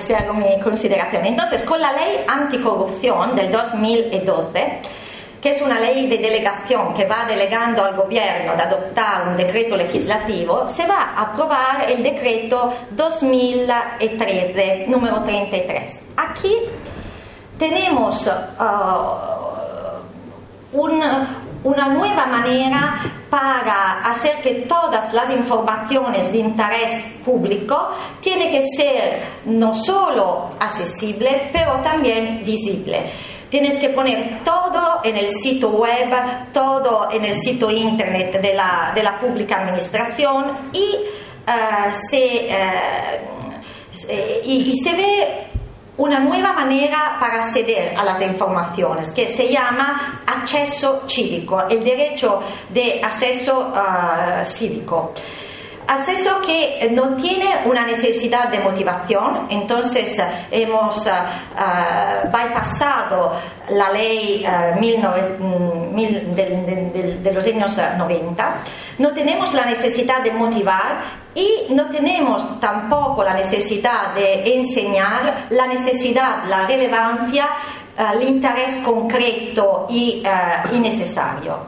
Si 0.00 0.14
hago 0.14 0.32
mi 0.34 0.58
consideración. 0.60 1.26
Entonces, 1.26 1.62
con 1.64 1.80
la 1.80 1.92
ley 1.92 2.24
anticorrupción 2.26 3.36
del 3.36 3.52
2012, 3.52 4.80
que 5.40 5.50
es 5.50 5.62
una 5.62 5.80
ley 5.80 6.06
de 6.06 6.18
delegación 6.18 6.94
que 6.94 7.06
va 7.06 7.24
delegando 7.26 7.84
al 7.84 7.96
gobierno 7.96 8.54
de 8.56 8.62
adoptar 8.62 9.28
un 9.28 9.36
decreto 9.36 9.76
legislativo, 9.76 10.68
se 10.68 10.86
va 10.86 11.12
a 11.14 11.22
aprobar 11.22 11.90
el 11.90 12.02
decreto 12.02 12.74
2013, 12.90 14.86
número 14.88 15.22
33. 15.22 16.00
Aquí 16.16 16.54
tenemos 17.58 18.28
un, 20.72 21.02
una 21.64 21.88
nueva 21.88 22.26
manera 22.26 23.00
para 23.30 24.00
hacer 24.10 24.42
que 24.42 24.66
todas 24.66 25.12
las 25.14 25.30
informaciones 25.30 26.30
de 26.32 26.38
interés 26.38 27.02
público 27.24 27.90
tienen 28.20 28.50
que 28.50 28.62
ser 28.76 29.22
no 29.46 29.74
solo 29.74 30.50
accesibles, 30.58 31.34
pero 31.52 31.74
también 31.82 32.42
visibles. 32.44 33.12
Tienes 33.50 33.76
que 33.80 33.88
poner 33.90 34.44
todo 34.44 35.00
en 35.02 35.16
el 35.16 35.30
sitio 35.30 35.70
web, 35.70 36.08
todo 36.52 37.08
en 37.10 37.24
el 37.24 37.34
sitio 37.34 37.70
internet 37.70 38.40
de 38.40 38.54
la, 38.54 38.92
de 38.94 39.02
la 39.02 39.18
pública 39.18 39.60
administración 39.60 40.70
y, 40.72 40.96
uh, 41.46 41.92
se, 41.92 42.48
uh, 44.08 44.08
y, 44.44 44.70
y 44.70 44.78
se 44.78 44.94
ve 44.94 45.50
una 46.00 46.18
nueva 46.20 46.52
manera 46.52 47.18
para 47.20 47.44
acceder 47.44 47.94
a 47.96 48.04
las 48.04 48.22
informaciones 48.22 49.10
que 49.10 49.28
se 49.28 49.52
llama 49.52 50.22
acceso 50.26 51.02
cívico, 51.06 51.62
el 51.68 51.84
derecho 51.84 52.40
de 52.70 53.00
acceso 53.02 53.72
cívico. 54.44 55.12
Acceso 55.90 56.40
que 56.40 56.88
no 56.92 57.16
tiene 57.16 57.46
una 57.64 57.84
necesidad 57.84 58.48
de 58.48 58.60
motivación, 58.60 59.48
entonces 59.50 60.16
hemos 60.50 61.04
uh, 61.04 62.28
bypassado 62.30 63.32
la 63.70 63.90
ley 63.90 64.46
uh, 64.46 64.78
mil, 64.78 66.34
de, 66.36 67.18
de, 67.20 67.32
los 67.32 67.44
años 67.44 67.76
90, 67.76 68.54
no 68.98 69.12
tenemos 69.12 69.52
la 69.52 69.66
necesidad 69.66 70.22
de 70.22 70.30
motivar 70.30 71.00
y 71.34 71.66
no 71.70 71.86
tenemos 71.86 72.60
tampoco 72.60 73.24
la 73.24 73.34
necesidad 73.34 74.14
de 74.14 74.56
enseñar. 74.56 75.46
La 75.50 75.66
necesidad, 75.66 76.44
la 76.48 76.66
relevancia, 76.66 77.48
el 78.14 78.28
interés 78.28 78.76
concreto 78.84 79.86
y, 79.88 80.22
y 80.72 80.78
necesario. 80.78 81.58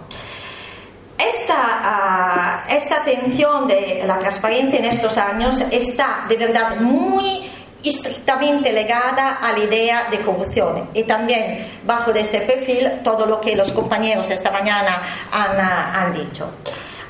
Esta, 1.23 2.65
uh, 2.67 2.73
esta 2.73 2.97
atención 2.97 3.69
de 3.69 4.03
la 4.05 4.19
transparencia 4.19 4.79
en 4.79 4.87
estos 4.87 5.17
años 5.19 5.61
está 5.71 6.25
de 6.29 6.37
verdad 6.37 6.77
muy 6.81 7.51
estrictamente 7.85 8.73
ligada 8.73 9.39
a 9.43 9.53
la 9.53 9.59
idea 9.59 10.09
de 10.11 10.21
corrupción 10.21 10.89
y 10.95 11.05
también 11.05 11.67
bajo 11.85 12.13
de 12.13 12.21
este 12.21 12.41
perfil 12.41 13.01
todo 13.03 13.27
lo 13.27 13.41
que 13.41 13.57
los 13.57 13.73
compañeros 13.73 14.31
esta 14.31 14.51
mañana 14.51 15.03
han, 15.31 15.61
han 15.61 16.15
dicho. 16.15 16.49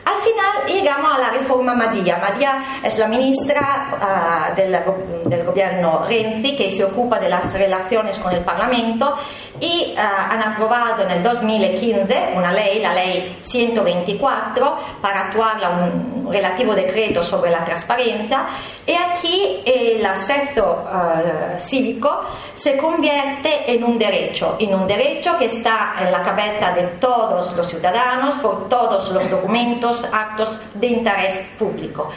Al 0.04 0.21
final 0.23 0.66
llegamos 0.66 1.14
a 1.14 1.18
la 1.18 1.30
reforma 1.30 1.75
Madia. 1.75 2.18
Madia 2.18 2.80
es 2.82 2.99
la 2.99 3.06
ministra 3.06 4.50
uh, 4.50 4.56
del, 4.56 5.44
gobierno 5.44 6.04
Renzi 6.09 6.56
que 6.56 6.71
se 6.73 6.85
ocupa 6.85 7.21
de 7.21 7.28
las 7.28 7.52
relaciones 7.52 8.18
con 8.18 8.32
el 8.32 8.40
Parlamento 8.40 9.16
y 9.61 9.94
uh, 9.97 10.00
han 10.00 10.42
aprobado 10.42 11.04
en 11.04 11.11
el 11.12 11.23
2015 11.23 12.32
una 12.35 12.52
ley, 12.52 12.80
la 12.80 12.94
ley 12.94 13.38
124, 13.42 14.78
para 15.00 15.28
actuar 15.28 15.59
un 15.71 16.32
relativo 16.32 16.75
decreto 16.75 17.23
sobre 17.23 17.52
la 17.52 17.64
transparencia 17.64 18.47
y 18.85 18.94
aquí 18.94 19.61
el 19.64 20.04
acceso 20.04 20.85
uh, 20.85 21.59
cívico 21.61 22.25
se 22.54 22.76
convierte 22.76 23.73
en 23.73 23.85
un 23.85 23.99
derecho, 23.99 24.56
en 24.59 24.75
un 24.75 24.87
derecho 24.87 25.38
que 25.38 25.44
está 25.44 25.94
en 26.00 26.11
la 26.11 26.23
cabeza 26.23 26.73
de 26.73 26.82
todos 26.99 27.54
los 27.56 27.68
ciudadanos 27.68 28.35
por 28.37 28.68
todos 28.68 29.09
los 29.11 29.30
documentos 29.30 29.91
actos 30.12 30.61
de 30.75 30.87
interés 30.87 31.42
público. 31.58 32.11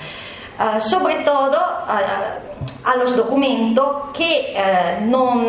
Uh, 0.57 0.79
sobre 0.79 1.15
todo 1.15 1.57
uh, 1.57 2.87
a 2.87 2.95
los 2.95 3.13
documentos 3.13 4.11
que 4.13 4.55
uh, 4.55 5.05
no, 5.05 5.43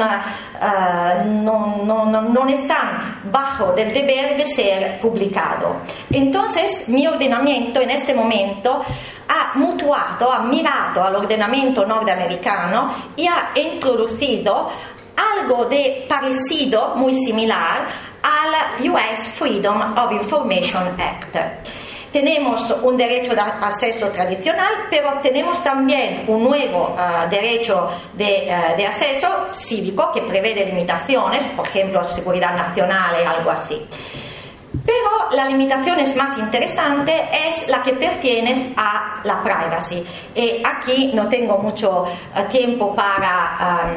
no, 1.25 2.05
no, 2.05 2.23
no, 2.23 2.49
están 2.49 3.21
bajo 3.31 3.73
del 3.73 3.93
deber 3.93 4.37
de 4.37 4.45
ser 4.47 5.01
publicado. 5.01 5.77
Entonces, 6.11 6.89
mi 6.89 7.07
ordenamiento 7.07 7.81
en 7.81 7.91
este 7.91 8.15
momento 8.15 8.83
ha 9.29 9.57
mutuado, 9.57 10.33
ha 10.33 10.41
mirado 10.41 11.05
al 11.05 11.15
ordenamiento 11.15 11.87
norteamericano 11.87 12.93
y 13.15 13.29
ha 13.29 13.53
introducido 13.55 14.71
algo 15.39 15.67
de 15.67 16.05
parecido, 16.09 16.97
muy 16.97 17.15
similar, 17.15 17.87
al 18.23 18.91
US 18.91 19.29
Freedom 19.39 19.97
of 19.97 20.11
Information 20.11 21.01
Act 21.01 21.86
tenemos 22.17 22.71
un 22.83 22.97
derecho 22.97 23.35
de 23.35 23.43
acceso 23.43 24.09
tradicional, 24.09 24.87
pero 24.89 25.21
tenemos 25.21 25.63
también 25.63 26.25
un 26.29 26.45
nuevo 26.45 26.97
uh, 26.97 27.29
derecho 27.29 27.91
de, 28.15 28.49
uh, 28.49 28.75
de, 28.75 28.87
acceso 28.87 29.29
cívico 29.53 30.11
que 30.13 30.23
prevé 30.23 30.55
limitaciones, 30.55 31.45
por 31.55 31.67
ejemplo, 31.69 32.03
seguridad 32.05 32.57
nacional 32.57 33.17
y 33.21 33.27
algo 33.27 33.51
así. 33.51 33.87
Pero 34.87 35.31
la 35.33 35.45
limitación 35.45 36.01
es 36.01 36.17
más 36.17 36.39
interesante 36.39 37.13
es 37.49 37.69
la 37.69 37.83
que 37.83 37.93
pertiene 37.93 38.73
a 38.79 39.21
la 39.23 39.43
privacy. 39.43 40.03
Y 40.35 40.63
aquí 40.65 41.13
no 41.13 41.29
tengo 41.29 41.59
mucho 41.59 42.07
tiempo 42.51 42.95
para... 42.95 43.93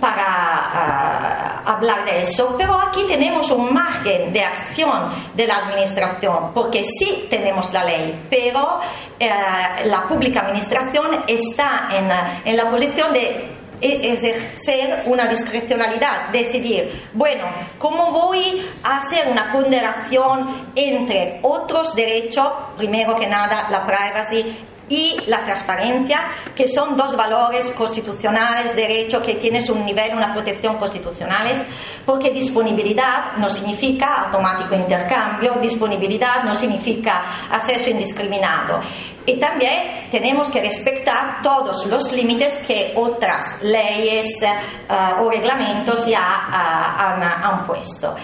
para 0.00 1.64
uh, 1.64 1.70
hablar 1.70 2.04
de 2.04 2.22
eso, 2.22 2.54
pero 2.56 2.80
aquí 2.80 3.04
tenemos 3.04 3.50
un 3.50 3.72
margen 3.72 4.32
de 4.32 4.42
acción 4.42 5.12
de 5.34 5.46
la 5.46 5.56
administración, 5.56 6.52
porque 6.54 6.84
sí 6.84 7.26
tenemos 7.30 7.72
la 7.72 7.84
ley, 7.84 8.26
pero 8.30 8.78
uh, 8.78 9.86
la 9.86 10.06
pública 10.08 10.40
administración 10.40 11.24
está 11.26 11.88
en, 11.92 12.10
en 12.50 12.56
la 12.56 12.70
posición 12.70 13.12
de 13.12 13.58
ejercer 13.80 15.02
una 15.06 15.26
discrecionalidad, 15.26 16.28
decidir, 16.32 17.08
bueno, 17.12 17.44
¿cómo 17.78 18.10
voy 18.10 18.66
a 18.82 18.98
hacer 18.98 19.28
una 19.30 19.52
ponderación 19.52 20.70
entre 20.74 21.38
otros 21.42 21.94
derechos, 21.94 22.48
primero 22.76 23.14
que 23.16 23.26
nada 23.26 23.68
la 23.70 23.86
privacy 23.86 24.56
y 24.88 25.16
la 25.26 25.44
transparencia, 25.44 26.20
que 26.54 26.68
son 26.68 26.96
dos 26.96 27.16
valores 27.16 27.70
constitucionales, 27.72 28.74
derecho 28.74 29.22
que 29.22 29.34
tienes 29.34 29.68
un 29.68 29.84
nivel, 29.84 30.14
una 30.14 30.32
protección 30.32 30.76
constitucionales, 30.76 31.60
porque 32.04 32.30
disponibilidad 32.30 33.36
no 33.36 33.48
significa 33.50 34.24
automático 34.24 34.74
intercambio, 34.74 35.54
disponibilidad 35.60 36.42
no 36.44 36.54
significa 36.54 37.48
acceso 37.50 37.90
indiscriminado. 37.90 38.80
Y 39.26 39.36
también 39.38 40.08
tenemos 40.10 40.48
que 40.48 40.62
respetar 40.62 41.42
todos 41.42 41.84
los 41.86 42.10
límites 42.12 42.54
que 42.66 42.94
otras 42.96 43.62
leyes 43.62 44.26
uh, 44.42 45.22
o 45.22 45.30
reglamentos 45.30 46.06
ya 46.06 46.48
uh, 46.48 47.02
han, 47.02 47.22
han 47.22 47.66
puesto. 47.66 48.16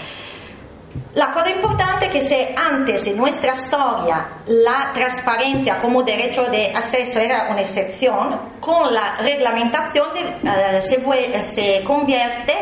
La 1.14 1.32
cosa 1.32 1.50
importante 1.50 2.06
es 2.06 2.12
que 2.12 2.20
si 2.20 2.36
antes 2.56 3.06
en 3.06 3.16
nuestra 3.16 3.52
historia 3.52 4.26
la 4.46 4.90
transparencia 4.92 5.80
como 5.80 6.02
derecho 6.02 6.44
de 6.46 6.72
acceso 6.74 7.20
era 7.20 7.46
una 7.50 7.60
excepción, 7.60 8.40
con 8.58 8.92
la 8.92 9.16
reglamentación 9.18 10.08
de, 10.12 10.48
uh, 10.48 11.42
se, 11.44 11.84
convierte 11.84 12.54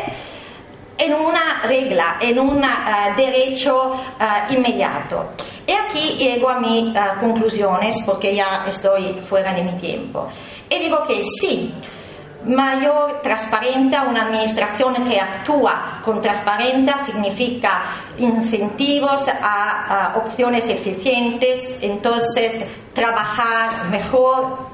en 0.97 1.13
una 1.15 1.63
regla, 1.63 2.17
en 2.21 2.39
un 2.39 2.63
uh, 2.63 3.15
derecho 3.17 3.99
inmediato. 4.49 5.31
Y 5.65 5.71
aquí 5.71 6.15
llego 6.17 6.49
a 6.49 6.59
mis 6.59 6.95
conclusiones 7.19 8.01
porque 8.05 8.35
ya 8.35 8.63
estoy 8.67 9.19
fuera 9.27 9.53
de 9.53 9.63
mi 9.63 9.73
tiempo. 9.79 10.29
Y 10.69 10.77
digo 10.77 11.03
que 11.07 11.23
sí, 11.23 11.73
mayor 12.45 13.21
transparencia, 13.21 14.03
una 14.03 14.23
administración 14.23 15.07
que 15.07 15.19
actúa 15.19 15.92
con 16.03 16.21
transparencia 16.21 16.97
significa 16.99 17.83
incentivos 18.17 19.27
a, 19.27 20.11
a, 20.11 20.17
opciones 20.17 20.67
eficientes, 20.67 21.77
entonces 21.81 22.65
trabajar 22.93 23.89
mejor 23.89 24.73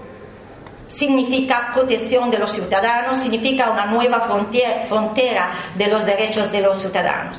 significa 0.89 1.71
protección 1.73 2.31
de 2.31 2.39
los 2.39 2.51
ciudadanos, 2.51 3.17
significa 3.17 3.69
una 3.69 3.85
nueva 3.85 4.21
frontera, 4.21 4.85
frontera 4.87 5.51
de 5.75 5.87
los 5.87 6.05
derechos 6.05 6.51
de 6.51 6.61
los 6.61 6.79
ciudadanos. 6.79 7.37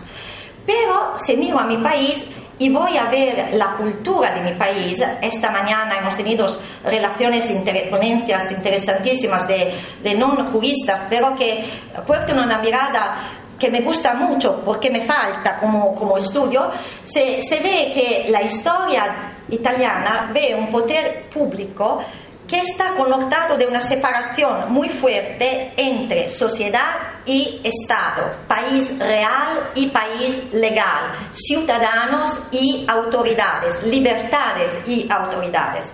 Pero 0.65 1.19
si 1.19 1.37
miro 1.37 1.59
a 1.59 1.65
mi 1.65 1.77
país, 1.79 2.25
y 2.61 2.69
voy 2.69 2.95
a 2.99 3.07
ver 3.07 3.55
la 3.55 3.73
cultura 3.73 4.33
de 4.33 4.43
mi 4.43 4.53
país. 4.53 5.03
Esta 5.23 5.51
mañana 5.51 5.97
hemos 5.99 6.15
tenido 6.15 6.47
relaciones, 6.85 7.51
ponencias 7.89 8.53
interesantísimas 8.53 9.49
de, 9.49 9.73
de 10.03 10.15
no 10.15 10.37
juristas, 10.53 11.01
pero 11.09 11.35
que 11.35 11.65
puertan 12.07 12.39
una 12.39 12.59
mirada 12.59 13.40
que 13.61 13.71
me 13.71 13.83
gusta 13.83 14.15
mucho 14.15 14.63
porque 14.65 14.91
me 14.91 15.07
falta 15.07 15.59
como, 15.59 15.95
como 15.95 16.17
estudio, 16.17 16.71
se, 17.05 17.43
se 17.43 17.61
ve 17.61 17.93
que 17.95 18.31
la 18.31 18.43
historia 18.43 19.33
italiana 19.51 20.31
ve 20.33 20.55
un 20.59 20.73
poder 20.73 21.29
público 21.33 22.03
que 22.49 22.61
está 22.61 22.95
conectado 22.97 23.57
de 23.57 23.67
una 23.67 23.81
separación 23.81 24.73
muy 24.73 24.89
fuerte 24.89 25.73
entre 25.77 26.29
sociedad 26.29 26.97
y 27.25 27.61
Estado, 27.63 28.29
país 28.49 28.99
real 28.99 29.71
y 29.77 29.87
país 29.87 30.53
legal, 30.53 31.13
ciudadanos 31.31 32.31
y 32.51 32.85
autoridades, 32.89 33.85
libertades 33.85 34.73
y 34.85 35.07
autoridades. 35.09 35.93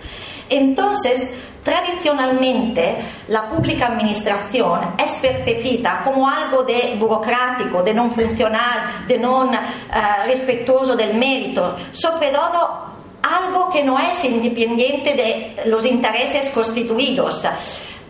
Entonces, 0.48 1.36
tradicionalmente 1.66 2.94
la 3.26 3.50
pública 3.50 3.88
administración 3.88 4.94
es 4.96 5.10
percibida 5.16 6.00
como 6.04 6.28
algo 6.28 6.62
de 6.62 6.94
burocrático, 6.96 7.82
de 7.82 7.92
no 7.92 8.08
funcional, 8.14 9.04
de 9.08 9.18
no 9.18 9.46
uh, 9.46 10.26
respetuoso 10.26 10.94
del 10.94 11.14
mérito, 11.14 11.76
sobre 11.90 12.30
todo 12.30 12.86
algo 13.20 13.68
que 13.68 13.82
no 13.82 13.98
es 13.98 14.24
independiente 14.24 15.14
de 15.14 15.68
los 15.68 15.84
intereses 15.84 16.50
constituidos. 16.50 17.42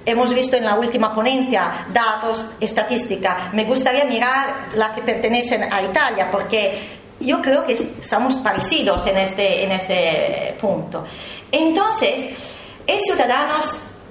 Hemos 0.05 0.35
visto 0.35 0.57
en 0.57 0.67
la 0.67 0.75
última 0.75 1.15
ponencia 1.15 1.87
datos, 1.95 2.47
estadística. 2.61 3.49
Me 3.55 3.65
gustaría 3.65 4.05
mirar 4.05 4.67
la 4.75 4.93
que 4.93 5.01
pertenecen 5.01 5.73
a 5.73 5.81
Italia, 5.81 6.29
porque 6.31 6.79
yo 7.21 7.41
creo 7.41 7.65
que 7.65 7.75
somos 8.03 8.35
parecidos 8.35 9.07
en 9.07 9.17
este, 9.17 9.65
en 9.65 9.73
este 9.73 10.59
punto. 10.61 11.07
Entonces, 11.51 12.56
el 12.87 13.01
ciudadano 13.01 13.59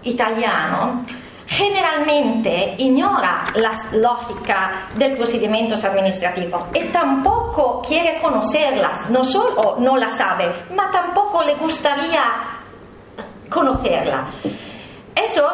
italiano 0.04 1.06
generalmente 1.48 2.76
ignora 2.80 3.44
la 3.56 3.74
lógica 3.94 4.88
del 4.96 5.16
procedimientos 5.16 5.84
administrativos 5.84 6.64
y 6.74 6.86
tampoco 6.86 7.82
quiere 7.88 8.20
conocerlas, 8.22 9.10
no 9.10 9.24
solo 9.24 9.78
no 9.80 9.96
las 9.96 10.14
sabe, 10.16 10.52
pero 10.70 10.92
tampoco 10.92 11.44
le 11.44 11.54
gustaría 11.56 12.24
conocerla. 13.50 14.26
Eso 15.16 15.48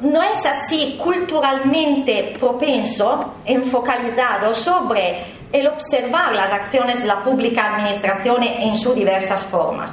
no 0.00 0.22
es 0.22 0.46
así 0.46 0.98
culturalmente 1.02 2.36
propenso, 2.38 3.34
enfocalizado 3.44 4.54
sobre 4.54 5.24
el 5.50 5.66
observar 5.66 6.34
las 6.36 6.52
acciones 6.52 7.00
de 7.00 7.08
la 7.08 7.24
pública 7.24 7.74
administración 7.74 8.42
en 8.44 8.76
sus 8.76 8.94
diversas 8.94 9.44
formas. 9.46 9.92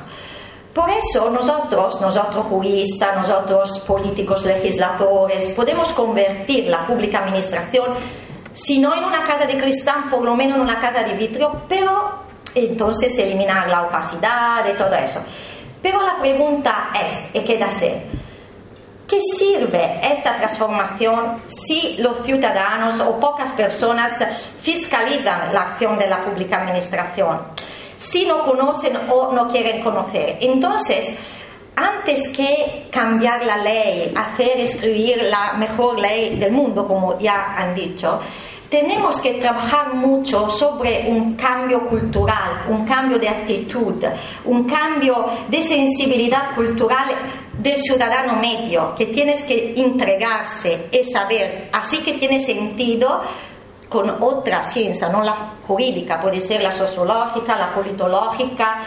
Por 0.75 0.89
eso 0.89 1.29
nosotros, 1.29 2.01
nosotros 2.01 2.47
juristas, 2.47 3.15
nosotros 3.15 3.79
políticos 3.87 4.43
legisladores, 4.43 5.53
podemos 5.53 5.87
convertir 5.93 6.67
la 6.67 6.85
pública 6.85 7.19
administración, 7.19 7.93
si 8.51 8.79
no 8.79 8.93
en 8.93 9.05
una 9.05 9.23
casa 9.23 9.45
de 9.45 9.57
cristal, 9.57 10.09
por 10.11 10.21
lo 10.21 10.35
menos 10.35 10.57
en 10.57 10.63
una 10.63 10.81
casa 10.81 11.03
de 11.03 11.13
vitrio, 11.13 11.61
pero 11.69 12.15
entonces 12.53 13.17
eliminar 13.17 13.69
la 13.69 13.83
opacidad 13.83 14.65
y 14.69 14.77
todo 14.77 14.93
eso. 14.95 15.21
Pero 15.81 16.01
la 16.01 16.19
pregunta 16.19 16.89
es, 17.05 17.29
y 17.33 17.39
queda 17.45 17.69
ser, 17.69 18.07
¿qué 19.07 19.21
sirve 19.21 20.01
esta 20.11 20.35
transformación 20.35 21.41
si 21.47 21.95
los 21.99 22.21
ciudadanos 22.25 22.99
o 22.99 23.17
pocas 23.17 23.49
personas 23.51 24.21
fiscalizan 24.61 25.53
la 25.53 25.61
acción 25.61 25.97
de 25.97 26.07
la 26.07 26.21
pública 26.21 26.57
administración? 26.57 27.39
Si 27.97 28.25
no 28.25 28.43
conocen 28.43 28.97
o 29.09 29.31
no 29.31 29.47
quieren 29.47 29.83
conocer. 29.83 30.37
Entonces, 30.41 31.15
antes 31.75 32.29
que 32.29 32.87
cambiar 32.89 33.45
la 33.45 33.57
ley, 33.57 34.13
hacer 34.15 34.59
escribir 34.59 35.23
la 35.23 35.53
mejor 35.53 35.99
ley 35.99 36.37
del 36.37 36.51
mundo, 36.51 36.87
como 36.87 37.19
ya 37.19 37.55
han 37.57 37.75
dicho, 37.75 38.19
tenemos 38.69 39.17
que 39.17 39.33
trabajar 39.35 39.93
mucho 39.93 40.49
sobre 40.49 41.05
un 41.07 41.35
cambio 41.35 41.87
cultural, 41.87 42.65
un 42.69 42.85
cambio 42.85 43.19
de 43.19 43.29
actitud, 43.29 44.03
un 44.45 44.63
cambio 44.63 45.27
de 45.47 45.61
sensibilidad 45.61 46.55
cultural 46.55 47.09
del 47.57 47.77
ciudadano 47.77 48.35
medio, 48.39 48.95
que 48.95 49.07
tienes 49.07 49.43
que 49.43 49.73
entregarse 49.77 50.87
y 50.91 51.03
saber, 51.03 51.69
así 51.71 51.99
que 51.99 52.13
tiene 52.13 52.39
sentido 52.39 53.21
con 53.89 54.09
otra 54.21 54.63
ciencia, 54.63 55.09
no 55.09 55.21
la 55.21 55.35
jurídica, 55.67 56.19
puede 56.19 56.41
ser 56.41 56.61
la 56.61 56.71
sociológica, 56.71 57.55
la 57.55 57.73
politológica 57.73 58.81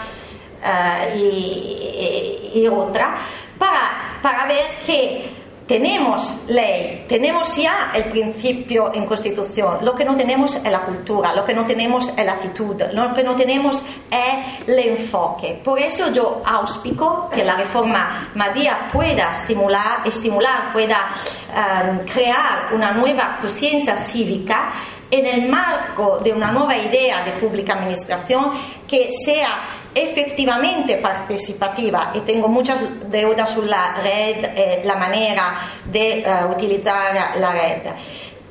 eh, 0.64 2.50
y, 2.54 2.66
otra, 2.66 3.16
para, 3.58 4.18
para 4.20 4.46
ver 4.46 4.80
que 4.84 5.37
tenemos 5.68 6.32
ley, 6.48 7.04
tenemos 7.06 7.54
ya 7.54 7.92
el 7.94 8.04
principio 8.04 8.90
en 8.94 9.04
constitución, 9.04 9.78
lo 9.82 9.94
que 9.94 10.02
no 10.02 10.16
tenemos 10.16 10.56
es 10.56 10.64
la 10.64 10.80
cultura, 10.80 11.34
lo 11.34 11.44
que 11.44 11.52
no 11.52 11.66
tenemos 11.66 12.08
es 12.08 12.24
la 12.24 12.32
actitud, 12.32 12.74
lo 12.92 13.12
que 13.12 13.22
no 13.22 13.36
tenemos 13.36 13.84
es 14.10 14.66
el 14.66 14.78
enfoque. 14.78 15.60
Por 15.62 15.78
eso 15.78 16.10
yo 16.10 16.42
auspico 16.44 17.28
que 17.28 17.44
la 17.44 17.56
reforma 17.56 18.30
Madía 18.34 18.88
pueda 18.90 19.30
estimular, 19.40 20.06
estimular 20.06 20.72
pueda 20.72 21.10
eh, 21.54 22.00
crear 22.10 22.72
una 22.72 22.92
nueva 22.92 23.36
conciencia 23.38 23.94
cívica 23.94 24.72
en 25.10 25.26
el 25.26 25.48
marco 25.50 26.18
de 26.22 26.32
una 26.32 26.50
nueva 26.50 26.76
idea 26.76 27.22
de 27.24 27.32
pública 27.32 27.74
administración 27.74 28.52
que 28.86 29.10
sea 29.24 29.77
efectivamente 30.02 30.96
participativa 30.96 32.12
y 32.14 32.20
tengo 32.20 32.48
muchas 32.48 32.80
deudas 33.10 33.50
sobre 33.50 33.68
la 33.68 33.94
red, 34.02 34.44
eh, 34.44 34.82
la 34.84 34.96
manera 34.96 35.58
de 35.84 36.20
eh, 36.20 36.26
utilizar 36.50 37.36
la 37.38 37.52
red 37.52 37.92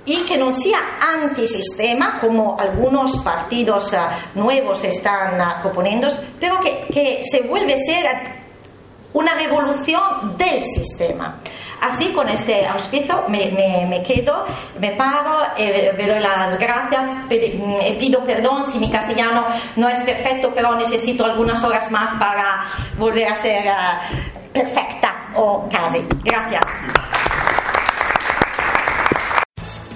y 0.06 0.24
que 0.26 0.38
no 0.38 0.54
sea 0.54 0.98
antisistema 1.02 2.18
como 2.20 2.58
algunos 2.58 3.18
partidos 3.18 3.94
eh, 3.94 3.98
nuevos 4.36 4.84
están 4.84 5.62
proponiendo, 5.62 6.08
pero 6.40 6.60
que, 6.62 6.86
que 6.92 7.22
se 7.30 7.42
vuelve 7.42 7.74
a 7.74 7.78
ser 7.78 8.06
una 9.14 9.34
revolución 9.36 10.38
del 10.38 10.64
sistema. 10.64 11.42
Así, 11.82 12.08
con 12.08 12.28
este 12.28 12.66
auspicio, 12.66 13.26
me, 13.28 13.52
me, 13.88 14.04
quedo, 14.04 14.46
me 14.80 14.92
paro, 14.92 15.44
eh, 15.58 15.94
doy 15.96 16.20
las 16.20 16.58
gracias, 16.58 17.02
mm, 17.30 18.00
pido 18.00 18.24
perdón 18.24 18.66
si 18.66 18.80
mi 18.80 18.90
castellano 18.90 19.46
no 19.76 19.88
es 19.88 20.00
perfecto, 20.00 20.52
pero 20.56 20.76
necesito 20.76 21.26
algunas 21.26 21.64
horas 21.64 21.92
más 21.92 22.14
para 22.20 22.66
volver 22.98 23.28
a 23.28 23.36
ser 23.36 23.68
eh, 23.68 23.72
perfecta 24.52 25.14
o 25.36 25.70
casi. 25.70 26.04
Gracias. 26.24 26.64